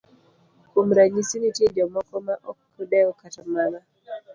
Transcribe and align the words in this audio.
Kuom 0.69 0.87
ranyisi, 0.97 1.35
nitie 1.37 1.67
jomoko 1.77 2.15
maok 2.27 2.59
dew 2.91 3.09
kata 3.19 3.41
mana 3.53 3.79